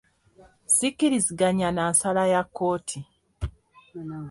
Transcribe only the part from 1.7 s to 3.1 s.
na nsala ya kkooti.